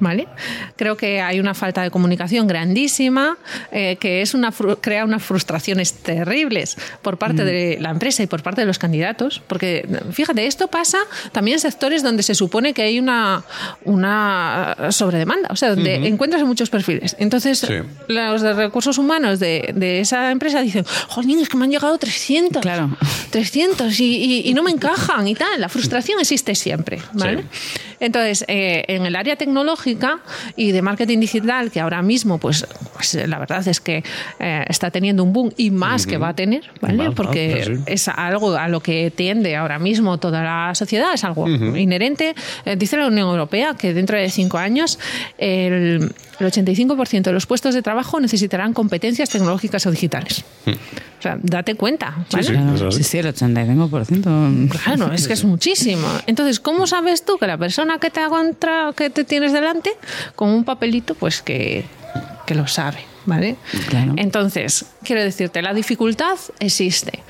[0.00, 0.28] ¿vale?
[0.76, 3.38] Creo que hay una falta de comunicación grandísima
[3.70, 8.42] eh, que es una crea unas frustraciones terribles por parte de la empresa y por
[8.42, 10.98] parte de los candidatos, porque fíjate, esto pasa
[11.32, 13.42] también en sectores donde se supone que hay una,
[13.84, 17.16] una sobredemanda, o sea, donde encuentras muchos perfiles.
[17.18, 17.74] Entonces, Sí.
[18.08, 21.96] los de recursos humanos de, de esa empresa dicen, jolín, es que me han llegado
[21.98, 22.62] 300.
[22.62, 22.90] Claro.
[23.30, 25.60] 300 y, y- y no me encajan y tal.
[25.60, 27.42] La frustración existe siempre, ¿vale?
[27.42, 27.78] Sí.
[28.00, 30.18] Entonces, eh, en el área tecnológica
[30.56, 34.02] y de marketing digital, que ahora mismo, pues, pues la verdad es que
[34.40, 37.08] eh, está teniendo un boom y más que va a tener, ¿vale?
[37.08, 37.72] Va, Porque ah, sí.
[37.86, 42.34] es algo a lo que tiende ahora mismo toda la sociedad, es algo inherente.
[42.64, 44.98] Eh, dice la Unión Europea que dentro de cinco años
[45.38, 50.44] el, el 85% de los puestos de trabajo necesitarán competencias tecnológicas o digitales.
[50.66, 52.44] O sea, date cuenta, ¿vale?
[52.44, 52.52] sí.
[52.88, 54.68] Es sí, sí, el 85%.
[54.84, 56.06] Claro, es que es muchísimo.
[56.26, 59.92] Entonces, ¿cómo sabes tú que la persona que te, ha contra- que te tienes delante,
[60.34, 61.84] con un papelito, pues que,
[62.46, 62.98] que lo sabe?
[63.24, 63.56] ¿Vale?
[63.88, 64.14] Claro.
[64.16, 67.20] Entonces, quiero decirte, la dificultad existe.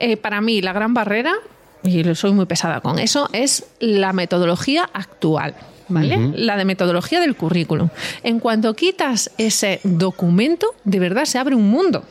[0.00, 1.34] Eh, para mí, la gran barrera,
[1.82, 5.54] y soy muy pesada con eso, es la metodología actual.
[5.88, 6.32] ¿Vale?
[6.34, 7.88] La de metodología del currículum.
[8.22, 12.04] En cuanto quitas ese documento, de verdad se abre un mundo.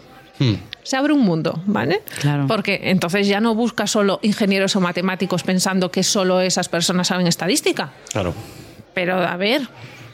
[0.83, 2.01] Se abre un mundo, ¿vale?
[2.19, 2.45] Claro.
[2.47, 7.27] Porque entonces ya no buscas solo ingenieros o matemáticos pensando que solo esas personas saben
[7.27, 7.91] estadística.
[8.11, 8.33] Claro,
[8.93, 9.61] Pero a ver,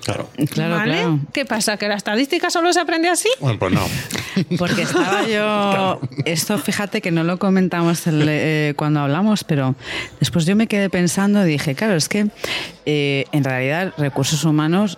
[0.04, 0.30] claro.
[0.52, 0.94] Claro, ¿vale?
[0.94, 1.20] claro.
[1.34, 1.78] ¿Qué pasa?
[1.78, 3.30] ¿Que la estadística solo se aprende así?
[3.40, 3.86] Bueno, pues no.
[4.58, 6.00] Porque estaba yo.
[6.26, 9.76] Esto, fíjate que no lo comentamos el, eh, cuando hablamos, pero
[10.20, 12.28] después yo me quedé pensando y dije, claro, es que
[12.86, 14.98] eh, en realidad recursos humanos.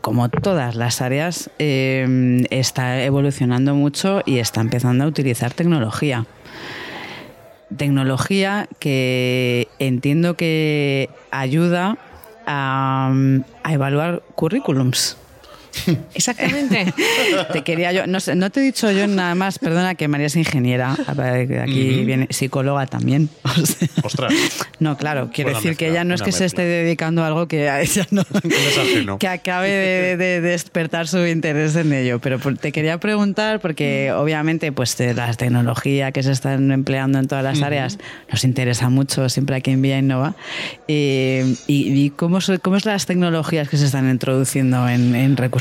[0.00, 6.26] Como todas las áreas, eh, está evolucionando mucho y está empezando a utilizar tecnología.
[7.76, 11.98] Tecnología que entiendo que ayuda
[12.46, 13.12] a,
[13.62, 15.16] a evaluar currículums.
[16.14, 16.92] Exactamente.
[17.52, 20.36] Te quería yo, no, no te he dicho yo nada más, perdona que María es
[20.36, 23.28] ingeniera, aquí viene psicóloga también.
[23.44, 24.32] o sea, Ostras.
[24.80, 26.62] no, claro, quiero decir que mezcla, ella no es que se mezcla.
[26.62, 28.24] esté dedicando a algo que a ella no,
[29.18, 32.18] que acabe de, de despertar su interés en ello.
[32.20, 37.28] Pero te quería preguntar, porque obviamente pues de las tecnologías que se están empleando en
[37.28, 37.98] todas las áreas
[38.30, 40.34] nos interesa mucho siempre aquí en Vía Innova.
[40.88, 45.36] Eh, y, y cómo, son- cómo es las tecnologías que se están introduciendo en, en
[45.36, 45.59] recursos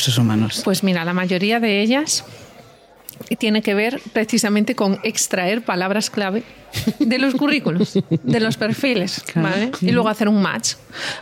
[0.64, 2.24] Pues mira, la mayoría de ellas
[3.38, 6.44] tiene que ver precisamente con extraer palabras clave
[7.00, 9.50] de los currículos, de los perfiles, Claro.
[9.50, 9.72] ¿vale?
[9.82, 10.74] Y luego hacer un match.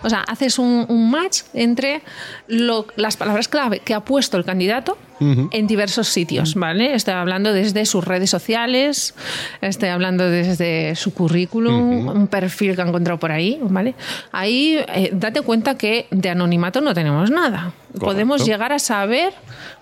[0.04, 2.02] O sea, haces un, un match entre
[2.48, 6.94] lo- las palabras clave que ha puesto el candidato en diversos sitios, ¿vale?
[6.94, 9.16] Estoy hablando desde sus redes sociales,
[9.62, 13.96] estoy hablando desde su currículum, un perfil que ha encontrado por ahí, ¿vale?
[14.32, 17.74] Ahí eh, date cuenta que de anonimato no tenemos nada.
[18.00, 19.34] Podemos llegar a saber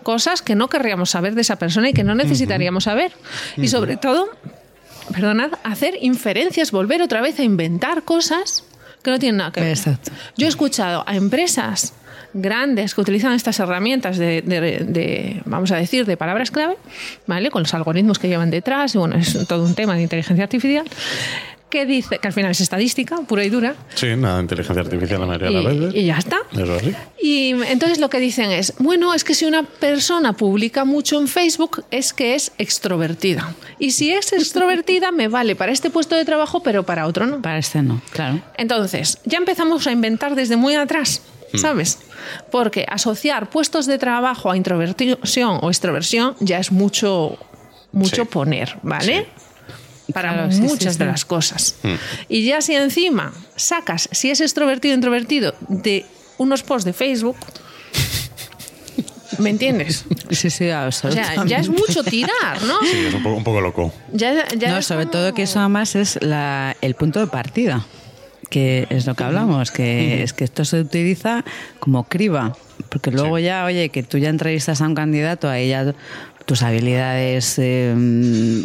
[0.03, 3.11] cosas que no querríamos saber de esa persona y que no necesitaríamos saber.
[3.57, 4.29] Y sobre todo,
[5.15, 8.63] perdonad, hacer inferencias, volver otra vez a inventar cosas
[9.01, 9.69] que no tienen nada que ver.
[9.69, 10.11] Exacto.
[10.37, 11.93] Yo he escuchado a empresas
[12.33, 16.75] grandes que utilizan estas herramientas de, de- de, vamos a decir, de palabras clave,
[17.27, 17.49] ¿vale?
[17.49, 20.85] Con los algoritmos que llevan detrás, y bueno, es todo un tema de inteligencia artificial,
[21.69, 25.25] que dice que al final es estadística pura y dura, Sí, nada, inteligencia artificial la
[25.25, 25.95] mayoría de las veces.
[25.95, 26.37] y ya está.
[26.53, 26.93] Eso sí.
[27.21, 31.27] Y entonces lo que dicen es, bueno, es que si una persona publica mucho en
[31.27, 33.55] Facebook es que es extrovertida.
[33.79, 37.41] Y si es extrovertida me vale para este puesto de trabajo, pero para otro no.
[37.41, 38.39] Para este no, claro.
[38.57, 41.23] Entonces, ya empezamos a inventar desde muy atrás,
[41.55, 41.99] ¿sabes?
[42.51, 47.37] Porque asociar puestos de trabajo a introversión o extroversión ya es mucho,
[47.91, 48.29] mucho Sí.
[48.31, 49.27] poner, ¿vale?
[50.13, 51.75] Para Claro, sí, sí, muchas de las cosas.
[52.29, 56.05] Y ya si encima sacas si es extrovertido o introvertido de
[56.37, 57.35] unos posts de Facebook,
[59.39, 60.05] ¿me entiendes?
[60.31, 62.79] Sí, sí, O sea, ya es mucho tirar, ¿no?
[62.83, 63.93] Sí, es un poco, un poco loco.
[64.13, 67.85] Ya, ya No, sobre como- todo que eso además es la, el punto de partida,
[68.49, 71.43] que es lo que hablamos, que es que esto se utiliza
[71.79, 72.55] como criba,
[72.89, 75.93] porque luego ya, oye, que tú ya entrevistas a un candidato, ahí ya
[76.45, 77.93] tus habilidades, eh,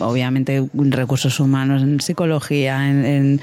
[0.00, 3.40] obviamente recursos humanos en psicología, en,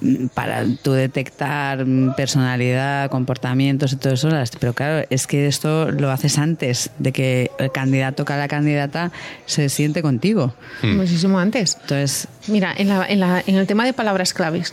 [0.00, 1.84] en- para tú detectar
[2.16, 4.28] personalidad, comportamientos y todo eso,
[4.60, 9.10] pero claro, es que esto lo haces antes de que el candidato, cada candidata
[9.46, 10.54] se siente contigo.
[10.82, 11.76] Muchísimo antes.
[11.80, 14.72] Entonces, Mira, en, la- en la- en el tema de palabras claves,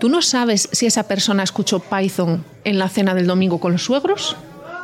[0.00, 3.84] ¿tú no sabes si esa persona escuchó Python en la cena del domingo con los
[3.84, 4.36] suegros?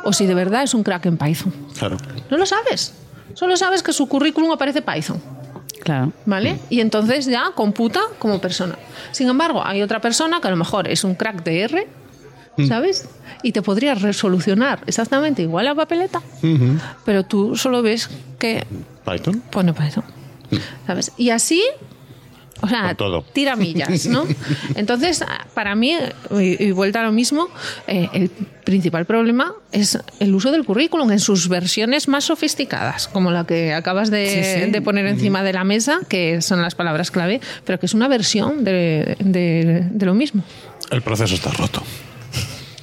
[0.05, 1.53] ¿O si de verdad es un crack en Python?
[1.77, 1.97] Claro.
[2.29, 2.93] No lo sabes.
[3.33, 5.21] Solo sabes que su currículum aparece Python.
[5.81, 6.11] claro.
[6.25, 6.59] ¿Vale?
[6.69, 8.77] Y entonces ya computa como persona.
[9.11, 11.87] Sin embargo, hay otra persona que a lo mejor es un crack de R,
[12.67, 13.09] ¿sabes?
[13.41, 16.21] Y te podría resolucionar exactamente igual la papeleta,
[17.05, 18.65] pero tú solo ves que
[19.05, 19.41] Python.
[19.51, 20.03] pone Python.
[20.87, 21.11] ¿Sabes?
[21.17, 21.61] Y así,
[22.63, 23.23] o sea, todo.
[23.33, 24.25] tira millas, ¿no?
[24.75, 25.23] Entonces,
[25.53, 25.95] para mí,
[26.31, 27.47] y, y vuelta a lo mismo,
[27.87, 28.29] eh, el
[28.63, 33.73] principal problema es el uso del currículum en sus versiones más sofisticadas, como la que
[33.73, 34.71] acabas de, Sí, sí.
[34.71, 38.07] de poner encima de la mesa, que son las palabras clave, pero que es una
[38.07, 40.43] versión de, de- de lo mismo.
[40.89, 41.83] El proceso está roto.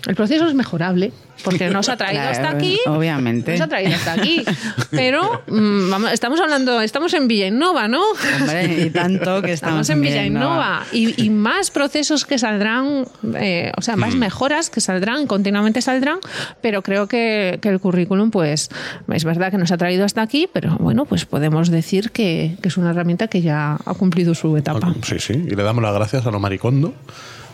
[0.07, 1.13] El proceso es mejorable
[1.43, 2.79] porque nos ha traído Claro, hasta aquí.
[2.87, 3.53] obviamente.
[3.53, 4.45] Nos ha traído hasta aquí.
[4.91, 8.03] Pero mm, vamos- estamos hablando, estamos en Villainova, ¿no?
[8.41, 13.05] Hombre, y tanto que estamos, Estamos en Villainova y, y más procesos que saldrán,
[13.37, 16.19] eh, o sea, más mejoras que saldrán, continuamente saldrán,
[16.61, 18.69] pero creo que, que el currículum, pues,
[19.13, 22.69] es verdad que nos ha traído hasta aquí, pero bueno, pues podemos decir que, que
[22.69, 24.95] es una herramienta que ya ha cumplido su etapa.
[25.03, 25.33] Sí, sí.
[25.35, 26.93] Y le damos las gracias a los maricondo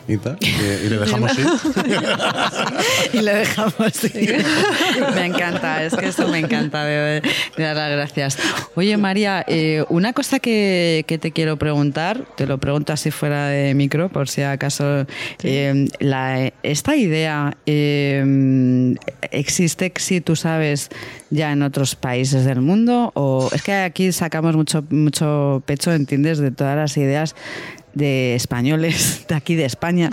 [0.08, 0.36] y tal.
[0.40, 0.46] Y,
[0.86, 1.46] y le dejamos ir.
[3.12, 4.44] y le dejamos ir.
[5.14, 7.22] me encanta, es que eso me encanta de,
[7.56, 8.38] de dar las gracias.
[8.74, 13.48] Oye, María, eh, una cosa que, que te quiero preguntar, te lo pregunto así fuera
[13.48, 15.06] de micro, por si acaso,
[15.42, 18.94] eh, la- esta idea eh,
[19.30, 20.88] existe, si tú sabes,
[21.30, 26.38] ya en otros países del mundo, o es que aquí sacamos mucho, mucho pecho, ¿entiendes?,
[26.38, 27.34] de todas las ideas
[27.96, 30.10] de españoles de aquí de España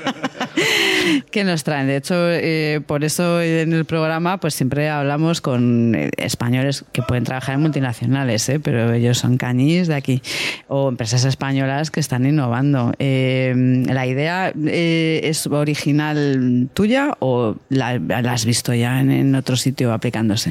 [1.30, 1.86] que nos traen.
[1.86, 7.02] De hecho, eh, por eso en el programa pues siempre hablamos con eh, españoles que
[7.02, 8.60] pueden trabajar en multinacionales, ¿eh?
[8.60, 10.22] pero ellos son cañís de aquí,
[10.68, 12.92] o empresas españolas que están innovando.
[12.98, 19.56] Eh, ¿La idea es original tuya o la, la has visto ya en, en otro
[19.56, 20.50] sitio aplicándose?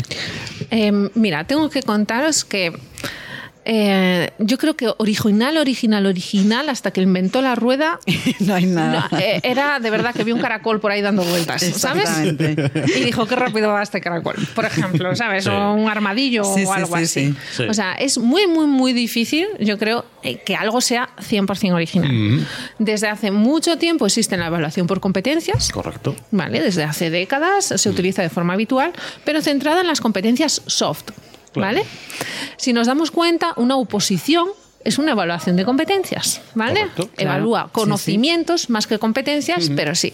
[0.69, 2.73] Eh, mira, tengo que contaros que
[3.71, 7.99] eh, yo creo que original, original, original, hasta que inventó la rueda,
[8.39, 9.07] no hay nada.
[9.11, 12.09] no, eh, era de verdad que vi un caracol por ahí dando vueltas, ¿sabes?
[12.19, 15.43] Y dijo, qué rápido va este caracol, por ejemplo, ¿sabes?
[15.43, 15.51] Sí.
[15.51, 17.27] O un armadillo Sí, o algo sí, así.
[17.27, 17.35] sí.
[17.57, 17.63] Sí.
[17.69, 22.47] O sea, es muy, muy, muy difícil, yo creo, eh, que algo sea 100% original.
[22.79, 25.69] Desde hace mucho tiempo existe la evaluación por competencias.
[25.71, 26.15] Correcto.
[26.31, 26.59] ¿vale?
[26.61, 28.93] Desde hace décadas se utiliza de forma habitual,
[29.25, 31.11] pero centrada en las competencias soft,
[31.55, 31.83] ¿vale?
[32.57, 34.49] Si nos damos cuenta, una oposición
[34.81, 36.79] es una evaluación de competencias, ¿vale?
[36.81, 37.09] Correcto.
[37.13, 37.31] Claro.
[37.31, 37.71] Evalúa Sí, sí.
[37.73, 40.13] conocimientos más que competencias, pero sí.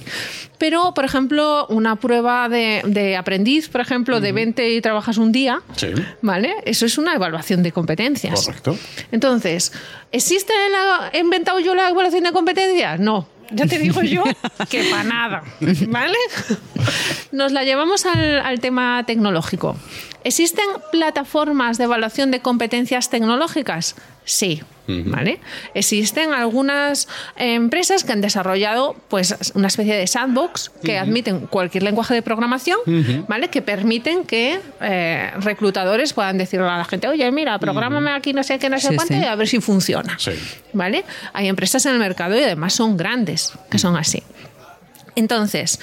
[0.58, 5.32] Pero, por ejemplo, una prueba de, de aprendiz, por ejemplo, de 20 y trabajas un
[5.32, 5.90] día, Sí.
[6.24, 6.56] ¿vale?
[6.66, 8.44] Eso es una evaluación de competencias.
[8.44, 8.76] Correcto.
[9.12, 9.72] Entonces,
[10.12, 13.00] ¿existe la, he inventado yo la evaluación de competencias?
[13.00, 13.28] No.
[13.52, 14.24] Ya te digo yo
[14.72, 15.44] que para nada.
[15.90, 16.18] ¿Vale?
[17.32, 19.78] Nos la llevamos al, al tema tecnológico.
[20.26, 23.96] ¿Existen plataformas de evaluación de competencias tecnológicas?
[24.26, 24.62] Sí.
[24.88, 25.40] ¿Vale?
[25.74, 27.08] Existen algunas
[27.38, 32.78] empresas que han desarrollado pues, una especie de sandbox que admiten cualquier lenguaje de programación,
[33.28, 33.48] ¿vale?
[33.50, 38.44] Que permiten que eh, reclutadores puedan decirle a la gente, oye, mira, prográmame aquí no
[38.44, 39.20] sé qué, no sé Sí, cuánto sí.
[39.22, 40.18] y a ver si funciona.
[40.20, 40.32] Sí.
[40.74, 41.04] ¿Vale?
[41.34, 44.22] Hay empresas en el mercado y además son grandes que son así.
[45.16, 45.80] Entonces,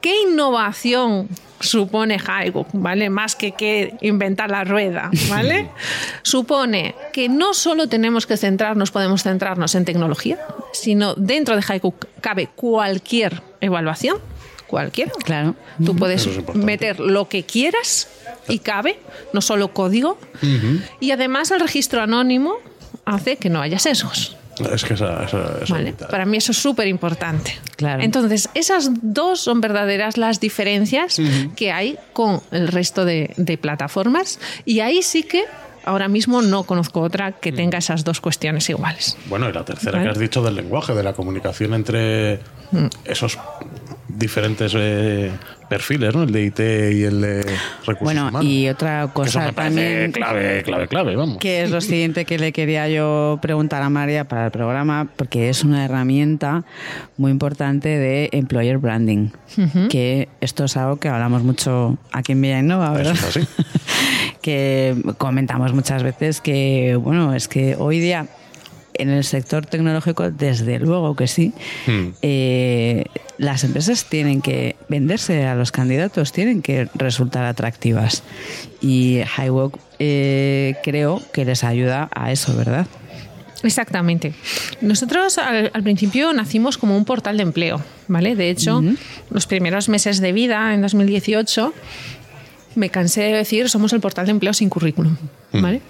[0.00, 1.28] ¿qué innovación
[1.60, 2.66] supone Haigu?
[2.72, 3.10] ¿Vale?
[3.10, 5.70] Más que, que inventar la rueda, ¿vale?
[6.22, 10.38] supone que no solo tenemos que centrarnos, podemos centrarnos en tecnología,
[10.72, 14.18] sino dentro de Haiku cabe cualquier evaluación,
[14.66, 15.12] cualquiera.
[15.24, 15.56] Claro.
[15.84, 18.08] Tú puedes es meter lo que quieras
[18.48, 18.98] y cabe,
[19.32, 20.18] no solo código.
[21.00, 22.56] Y además el registro anónimo
[23.04, 24.36] hace que no haya sesgos.
[24.60, 27.58] Es que esa, esa, esa Vale, para mí eso es súper importante.
[27.76, 28.02] Claro.
[28.02, 31.20] Entonces, esas dos son verdaderas las diferencias
[31.56, 35.44] que hay con el resto de, de plataformas y ahí sí que
[35.84, 39.16] ahora mismo no conozco otra que tenga esas dos cuestiones iguales.
[39.26, 40.04] Bueno, y la tercera Vale.
[40.04, 42.40] que has dicho del lenguaje, de la comunicación entre
[43.04, 43.38] esos
[44.08, 45.32] diferentes eh,
[45.68, 46.22] perfiles, ¿no?
[46.22, 47.42] El de IT y el de
[47.86, 48.44] recursos Bueno, humanos.
[48.44, 51.38] y otra Que eso cosa me también clave, clave, clave, vamos.
[51.38, 55.48] que es lo siguiente que le quería yo preguntar a María para el programa, porque
[55.48, 56.64] es una herramienta
[57.16, 59.28] muy importante de employer branding,
[59.90, 63.12] que esto es algo que hablamos mucho aquí en Villainova, ¿verdad?
[63.14, 63.48] Eso es así.
[64.42, 68.26] que comentamos muchas veces que, bueno, es que hoy día
[68.98, 71.52] en el sector tecnológico, desde luego que sí,
[71.86, 72.08] Hmm.
[72.22, 73.04] eh,
[73.38, 78.22] las empresas tienen que venderse a los candidatos, tienen que resultar atractivas.
[78.80, 82.86] Y Highwalk eh, creo que les ayuda a eso, ¿verdad?
[83.64, 84.34] Exactamente.
[84.80, 88.36] Nosotros al, al principio nacimos como un portal de empleo, ¿vale?
[88.36, 88.82] De hecho,
[89.30, 91.72] los primeros meses de vida, en 2018,
[92.74, 95.16] me cansé de decir somos el portal de empleo sin currículum.
[95.50, 95.80] ¿Vale?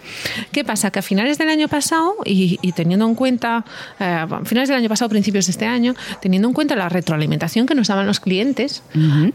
[0.53, 0.93] ¿Qué pasa?
[0.93, 3.64] Que a finales del año pasado, y, y teniendo en cuenta,
[3.99, 7.67] eh, a finales del año pasado, principios de este año, teniendo en cuenta la retroalimentación
[7.67, 8.83] que nos daban los clientes,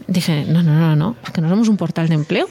[0.06, 2.48] dije, no, no, no, no, es que no somos un portal de empleo,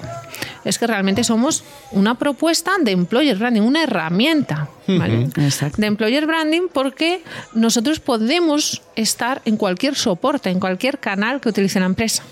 [0.64, 7.24] es que realmente somos una propuesta de employer branding, una herramienta, de employer branding porque
[7.54, 12.24] nosotros podemos estar en cualquier soporte, en cualquier canal que utilice la empresa.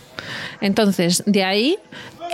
[0.59, 1.77] Entonces, de ahí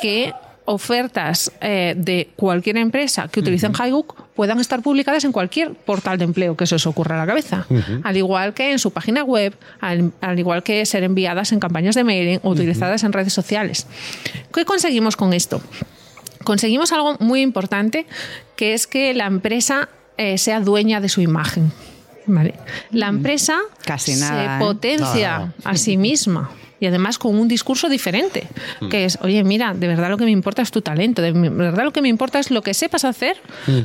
[0.01, 0.33] que
[0.65, 6.23] ofertas eh, de cualquier empresa que utilicen Highbook puedan estar publicadas en cualquier portal de
[6.23, 7.65] empleo que se os ocurra a la cabeza.
[8.03, 11.95] Al igual que en su página web, al, al igual que ser enviadas en campañas
[11.95, 13.87] de mailing o utilizadas en redes sociales.
[14.53, 15.59] ¿Qué conseguimos con esto?
[16.43, 18.05] Conseguimos algo muy importante,
[18.55, 21.73] que es que la empresa eh, sea dueña de su imagen.
[22.27, 22.53] ¿vale?
[22.91, 24.59] La empresa Casi nada, ¿eh?
[24.59, 25.53] se potencia Nada.
[25.63, 26.51] a sí misma.
[26.79, 28.47] Y además con un discurso diferente,
[28.89, 31.83] que es, oye, mira, de verdad lo que me importa es tu talento, de verdad
[31.83, 33.37] lo que me importa es lo que sepas hacer,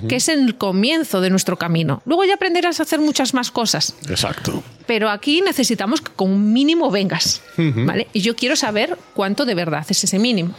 [0.09, 2.03] que es el comienzo de nuestro camino.
[2.05, 4.63] Luego ya aprenderás a hacer muchas más cosas, Exacto.
[4.87, 8.09] pero aquí necesitamos que con un mínimo vengas, ¿vale?
[8.13, 10.55] Y yo quiero saber cuánto de verdad es ese mínimo.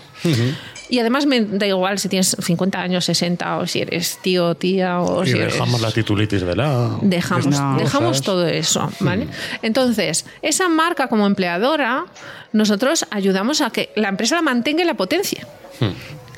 [0.94, 5.00] Y además me da igual si tienes 50 años, 60 o si eres tío, tía
[5.00, 5.54] o Y si eres...
[5.54, 6.98] dejamos la titulitis de la.
[7.02, 7.78] Dejamos, No.
[7.78, 9.28] dejamos todo eso, ¿vale?
[9.64, 12.06] Entonces, esa marca como empleadora,
[12.52, 15.44] nosotros ayudamos a que la empresa la mantenga y la potencie.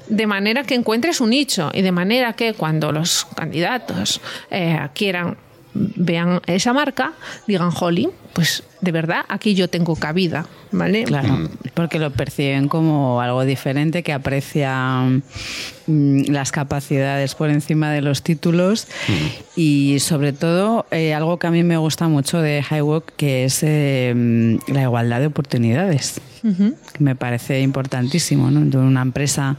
[0.08, 5.36] De manera que encuentre su nicho y de manera que cuando los candidatos eh, quieran
[5.76, 7.14] vean esa marca,
[7.48, 11.04] digan, Holly, pues de verdad aquí yo tengo cabida, ¿vale?
[11.04, 15.24] Claro, porque lo perciben como algo diferente, que aprecian
[15.88, 18.88] mm, las capacidades por encima de los títulos.
[19.56, 23.62] Y sobre todo eh, algo que a mí me gusta mucho de Highwalk, que es
[23.64, 28.66] eh, mm, la igualdad de oportunidades, que me parece importantísimo, ¿no?
[28.66, 29.58] De una empresa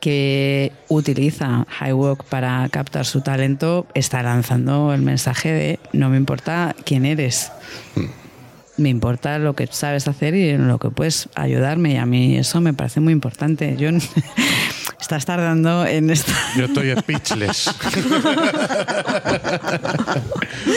[0.00, 6.74] que utiliza Highwalk para captar su talento está lanzando el mensaje de no me importa
[6.84, 7.52] quién eres,
[8.76, 11.92] me importa lo que sabes hacer y en lo que puedes ayudarme.
[11.92, 13.76] Y a mí eso me parece muy importante.
[13.76, 13.90] Yo
[15.00, 16.32] estás tardando en esta.
[16.56, 17.70] Yo estoy speechless.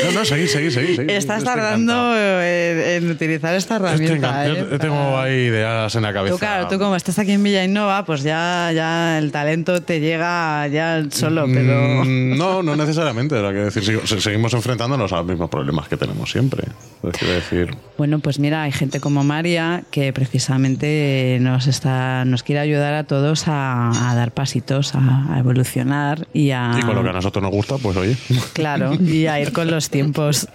[0.05, 0.95] no, no, seguí, seguí, seguí.
[0.95, 1.11] seguí.
[1.11, 4.45] Estás estoy tardando en, en utilizar esta Estoy herramienta.
[4.45, 4.53] encantado.
[4.53, 4.67] ¿eh?
[4.71, 6.35] Yo tengo ahí ideas en la cabeza.
[6.35, 9.99] Tú, claro, tú como estás aquí en Villa Innova, pues ya, ya el talento te
[9.99, 12.03] llega ya solo, pero...
[12.05, 13.37] Mm, No, no necesariamente.
[13.37, 16.63] Era que decir, seguimos enfrentándonos a los mismos problemas que tenemos siempre.
[17.01, 22.93] Decir, Bueno, pues mira, hay gente como María que precisamente nos está, nos quiere ayudar
[22.93, 26.75] a todos a, a dar pasitos, a, a evolucionar y a.
[26.77, 28.17] y con lo que a nosotros nos gusta, pues oye.
[28.53, 30.47] Claro, y a ir con los tiempos.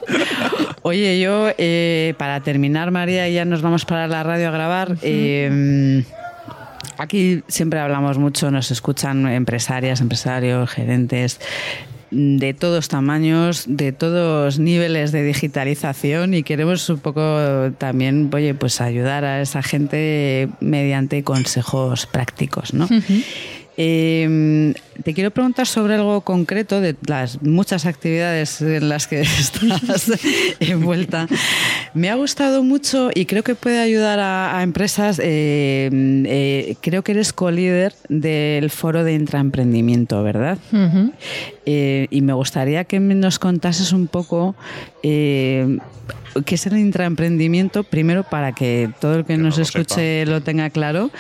[0.83, 4.97] Oye, yo, eh, para terminar, María, y ya nos vamos para la radio a grabar.
[5.03, 6.05] eh,
[6.99, 11.41] aquí siempre hablamos mucho, nos escuchan empresarias, empresarios, gerentes
[12.11, 17.21] de todos tamaños, de todos niveles de digitalización y queremos un poco
[17.79, 22.89] también, oye, pues ayudar a esa gente mediante consejos prácticos, ¿no?
[23.81, 30.11] Eh, te quiero preguntar sobre algo concreto de las muchas actividades en las que estás
[30.59, 31.29] envuelta.
[31.95, 35.21] Me ha gustado mucho y creo que puede ayudar a, a empresas.
[35.23, 35.89] eh,
[36.27, 40.59] eh, creo que eres co-líder del foro de intraemprendimiento, ¿verdad?
[41.71, 44.57] Eh, y me gustaría que nos contases un poco
[45.03, 45.77] eh,
[46.47, 50.41] qué es el intraemprendimiento, primero para que todo el que, no nos lo escuche lo
[50.41, 51.11] tenga claro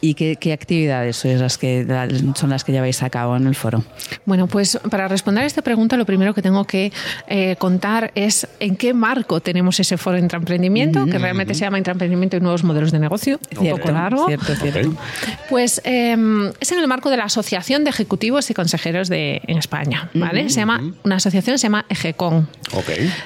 [0.00, 1.86] y qué, qué actividades sois las que,
[2.36, 3.84] son las que lleváis a cabo en el foro.
[4.24, 6.90] Bueno, pues para responder a esta pregunta, lo primero que tengo que
[7.26, 11.76] eh, contar es en qué marco tenemos ese foro de intraemprendimiento, que realmente se llama
[11.76, 13.38] Intraemprendimiento y Nuevos Modelos de Negocio.
[13.58, 14.26] Un poco largo.
[14.26, 14.94] Cierto, cierto.
[15.50, 16.16] Pues eh,
[16.60, 19.97] es en el marco de la Asociación de Ejecutivos y Consejeros de, en España.
[20.14, 20.48] ¿Vale?
[20.50, 22.48] Se llama, una asociación se llama EGECON.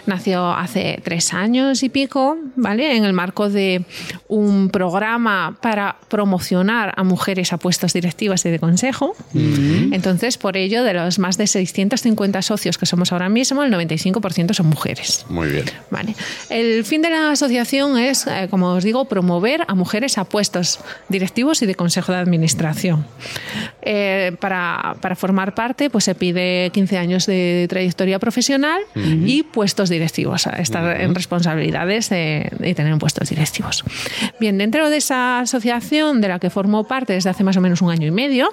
[0.07, 2.97] Nació hace tres años y pico, ¿vale?
[2.97, 3.85] En el marco de
[4.29, 9.15] un programa para promocionar a mujeres a puestos directivas y de consejo.
[9.35, 14.55] Entonces, por ello, de los más de 650 socios que somos ahora mismo, el 95%
[14.55, 15.27] son mujeres.
[15.29, 15.65] Muy bien.
[15.91, 16.15] Vale.
[16.49, 20.81] El fin de la asociación es, eh, como os digo, promover a mujeres a puestos
[21.09, 23.05] directivos y de consejo de administración.
[23.83, 29.89] Eh, para, para formar parte, pues se pide 15 años de trayectoria profesional y puestos
[29.89, 33.85] directivos, estar en responsabilidades de, de tener puestos directivos.
[34.41, 37.83] Bien, dentro de esa asociación de la que formo parte desde hace más o menos
[37.83, 38.49] un año y medio,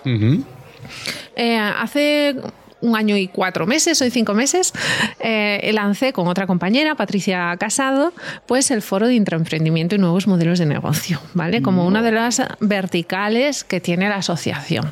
[1.36, 2.36] eh, hace
[2.82, 4.74] un año y cuatro meses, hoy cinco meses,
[5.20, 8.14] eh, lancé con otra compañera, Patricia Casado,
[8.46, 11.62] pues el foro de intraemprendimiento y nuevos modelos de negocio, ¿vale?
[11.62, 14.92] Como una de las verticales que tiene la asociación.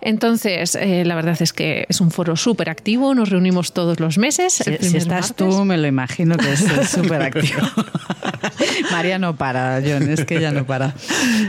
[0.00, 4.18] Entonces, eh, la verdad es que es un foro súper activo, nos reunimos todos los
[4.18, 4.54] meses.
[4.54, 5.36] Si, el si estás martes.
[5.36, 7.60] tú, me lo imagino que es es súper activo.
[8.90, 10.94] María no para, John, es que ella no para.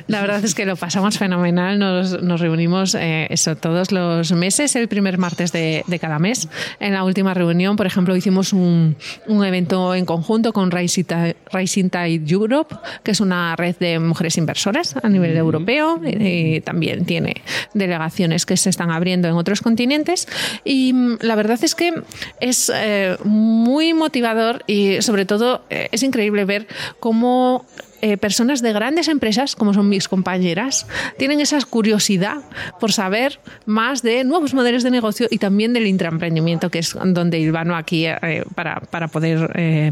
[0.08, 1.80] La verdad es que lo pasamos fenomenal.
[1.80, 6.20] Nos, nos reunimos eh, eso todos los meses, el primer martes de de, de cada
[6.20, 6.48] mes.
[6.80, 8.96] En la última reunión, por ejemplo, hicimos un,
[9.28, 14.00] un evento en conjunto con Rising Tide, Rising Tide Europe, que es una red de
[14.00, 17.42] mujeres inversoras a nivel europeo y, y también tiene
[17.74, 20.28] delegaciones que se están abriendo en otros continentes.
[20.64, 21.94] Y mm, la verdad es que
[22.40, 26.68] es eh, muy motivador y sobre todo eh, es increíble ver
[27.00, 27.66] cómo
[28.02, 30.88] eh, personas de grandes empresas, como son mis compañeras,
[31.18, 32.38] tienen esa curiosidad
[32.80, 37.40] por saber más de nuevos modelos de negocio y también del intraemprendimiento, que es donde
[37.40, 39.92] Ilvano aquí eh, para, para, poder eh,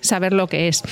[0.00, 0.82] saber lo que es.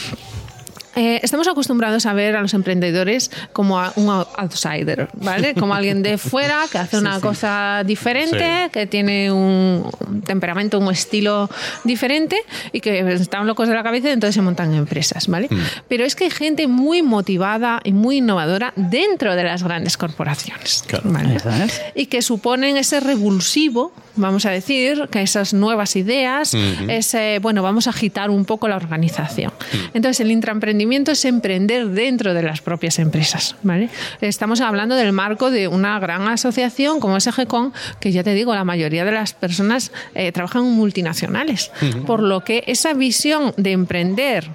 [0.99, 5.55] Eh, estamos acostumbrados a ver a los emprendedores como a un outsider, ¿vale?
[5.55, 7.21] Como alguien de fuera que hace una sí.
[7.21, 8.71] cosa diferente, sí.
[8.73, 9.89] que tiene un
[10.27, 11.49] temperamento, un estilo
[11.85, 12.37] diferente
[12.73, 15.47] y que están locos de la cabeza y entonces se montan empresas, ¿vale?
[15.49, 15.59] Mm.
[15.87, 20.83] Pero es que hay gente muy motivada y muy innovadora dentro de las grandes corporaciones,
[20.85, 21.09] claro.
[21.13, 21.37] ¿vale?
[21.95, 26.91] Y que suponen ese revulsivo, vamos a decir, que esas nuevas ideas, uh -huh.
[26.91, 29.53] ese, bueno, vamos a agitar un poco la organización.
[29.53, 29.91] Uh -huh.
[29.95, 33.57] Entonces, el intraemprendimiento es emprender dentro de las propias empresas.
[33.63, 33.89] ¿vale?
[34.21, 38.55] Estamos hablando del marco de una gran asociación como es EGECON, que ya te digo,
[38.55, 41.71] la mayoría de las personas eh, trabajan en multinacionales.
[41.81, 42.05] Uh -huh.
[42.05, 44.51] Por lo que esa visión de emprender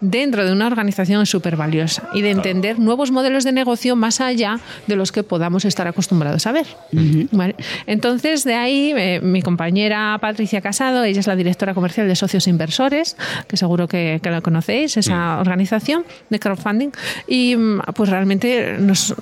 [0.00, 2.84] dentro de una organización es súper valiosa y de entender claro.
[2.84, 6.66] nuevos modelos de negocio más allá de los que podamos estar acostumbrados a ver.
[6.92, 7.28] Uh -huh.
[7.32, 7.54] ¿Vale?
[7.86, 12.46] Entonces, de ahí, eh, mi compañera Patricia Casado, ella es la directora comercial de Socios
[12.46, 13.16] Inversores,
[13.46, 15.40] que seguro que, que la conocéis, esa uh -huh.
[15.40, 16.90] organización de crowdfunding,
[17.26, 17.56] y
[17.94, 19.14] pues realmente nos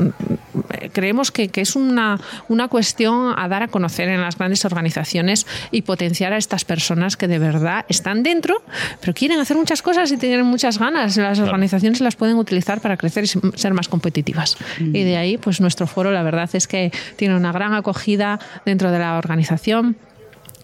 [0.92, 5.46] creemos que, que es una, una cuestión a dar a conocer en las grandes organizaciones
[5.70, 8.62] y potenciar a estas personas que de verdad están dentro,
[9.00, 11.16] pero quieren hacer muchas cosas y tienen muchas ganas.
[11.16, 11.44] Las claro.
[11.44, 14.57] organizaciones las pueden utilizar para crecer y ser más competitivas.
[14.80, 14.97] Mm.
[14.97, 18.90] Y de ahí, pues nuestro foro, la verdad es que tiene una gran acogida dentro
[18.90, 19.97] de la organización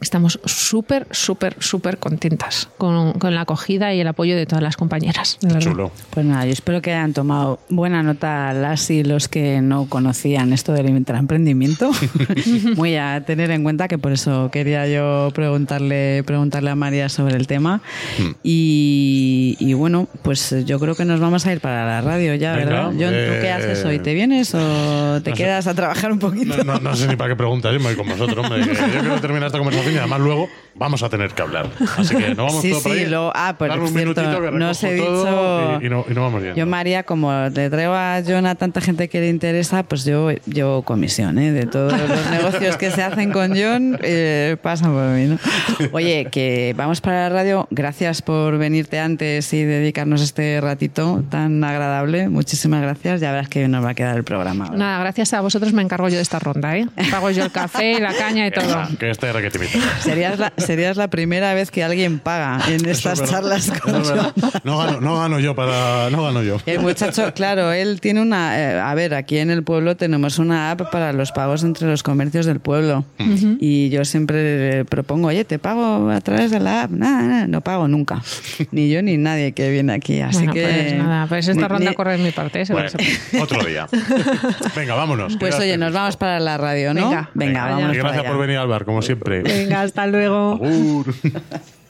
[0.02, 4.76] estamos súper, súper, súper contentas con, con, la acogida y el apoyo de todas las
[4.76, 5.38] compañeras.
[5.58, 5.90] Chulo.
[6.10, 10.52] Pues nada, yo espero que hayan tomado buena nota las y los que no conocían
[10.52, 11.90] esto del intraemprendimiento.
[12.76, 17.36] Muy a tener en cuenta que por eso quería yo preguntarle, preguntarle a María sobre
[17.36, 17.80] el tema.
[18.18, 18.30] Mm.
[18.42, 22.56] Y, y, bueno, pues yo creo que nos vamos a ir para la radio ya,
[22.56, 22.84] Venga, ¿verdad?
[22.92, 23.98] John, eh, ¿tú qué haces hoy?
[23.98, 25.70] ¿Te vienes o te no quedas sé.
[25.70, 26.56] a trabajar un poquito?
[26.56, 28.44] No, no, no, sé ni para qué preguntas, yo me voy con vosotros.
[28.44, 31.70] Hombre, yo quiero terminar esta conversación y además luego vamos a tener que hablar.
[31.96, 33.06] Así que no vamos sí, todo sí, por ahí.
[33.06, 35.78] Lo, ah, por un cierto, no os he dicho...
[35.80, 38.80] Y, y, no, y, no, vamos Yo, María, como le traigo a John a tanta
[38.80, 41.52] gente que le interesa, pues yo, yo comisión, ¿eh?
[41.52, 45.38] De todos los negocios que se hacen con John, eh, pasan por mí, ¿no?
[45.92, 47.66] Oye, que vamos para la radio.
[47.70, 52.28] Gracias por venirte antes y dedicarnos este ratito tan agradable.
[52.28, 53.20] Muchísimas gracias.
[53.20, 54.64] Ya verás que nos va a quedar el programa.
[54.64, 54.78] ¿verdad?
[54.78, 56.86] Nada, gracias a vosotros me encargo yo de esta ronda, ¿eh?
[57.10, 58.88] Pago yo el café, la caña y todo.
[58.98, 59.58] Que este era que te
[60.00, 64.32] Serías la, serías la primera vez que alguien paga en estas Eso, charlas con no,
[64.64, 66.58] no, gano, no gano yo para no gano yo.
[66.66, 70.70] El muchacho, claro, él tiene una eh, a ver, aquí en el pueblo tenemos una
[70.70, 73.04] app para los pagos entre los comercios del pueblo.
[73.18, 73.56] Uh -huh.
[73.60, 77.60] Y yo siempre propongo, "Oye, te pago a través de la app." Nada, nada no
[77.60, 78.22] pago nunca.
[78.72, 81.90] ni yo ni nadie que viene aquí, así bueno, que pues nada, pues esta ronda
[81.90, 82.66] ni, corre en mi parte, ¿eh?
[82.70, 82.88] bueno,
[83.40, 83.86] otro día.
[84.74, 85.36] Venga, vámonos.
[85.36, 87.08] Pues oye, nos vamos para la radio, ¿no?
[87.08, 87.96] Venga, Venga, Venga vamos.
[87.96, 89.42] Gracias por venir al bar, como siempre.
[89.62, 90.60] Venga, hasta luego.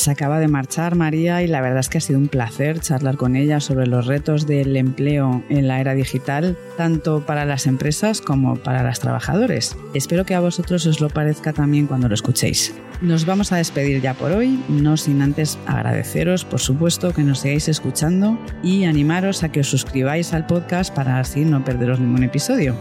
[0.00, 3.18] Se acaba de marchar María y la verdad es que ha sido un placer charlar
[3.18, 8.22] con ella sobre los retos del empleo en la era digital, tanto para las empresas
[8.22, 9.76] como para las trabajadores.
[9.92, 12.74] Espero que a vosotros os lo parezca también cuando lo escuchéis.
[13.02, 17.40] Nos vamos a despedir ya por hoy, no sin antes agradeceros, por supuesto, que nos
[17.40, 22.22] sigáis escuchando y animaros a que os suscribáis al podcast para así no perderos ningún
[22.22, 22.74] episodio.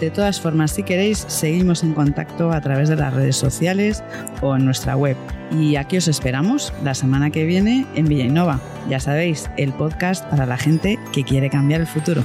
[0.00, 4.04] De todas formas, si queréis, seguimos en contacto a través de las redes sociales
[4.42, 5.16] o en nuestra web.
[5.50, 8.60] Y aquí os esperamos la semana que viene en Villainova.
[8.90, 12.24] Ya sabéis, el podcast para la gente que quiere cambiar el futuro.